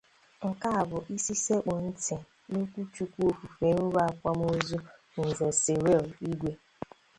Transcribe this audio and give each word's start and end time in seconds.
Nke 0.49 0.67
a 0.79 0.81
bụ 0.89 0.97
isi 1.15 1.33
sekpụ 1.45 1.73
ntị 1.87 2.15
n'okwuchukwu 2.51 3.21
ofufè 3.31 3.67
nro 3.77 3.99
akwamozu 4.09 4.79
Nze 5.25 5.47
Cyril 5.61 6.05
Igwe 6.31 6.51